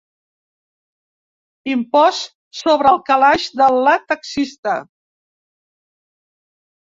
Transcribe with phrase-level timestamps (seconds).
[1.73, 2.31] Impost
[2.63, 4.73] sobre el calaix de la taxista.